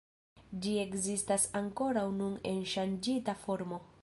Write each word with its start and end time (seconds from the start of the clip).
Ĝi 0.63 0.71
ekzistas 0.83 1.45
ankoraŭ 1.61 2.07
nun 2.23 2.35
en 2.53 2.67
ŝanĝita 2.75 3.41
formo. 3.47 3.85